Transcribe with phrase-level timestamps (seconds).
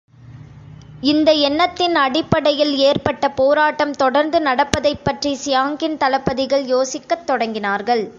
[1.01, 8.05] இந்த எண்ணத்தின் அடிப்படையில் ஏற்பட்ட போராட்டம் தொடர்ந்து நடப்பதைப்பற்றி சியாங் கின் தளபதிகள் யோசிக்கத் தொடங்கினார்கள்.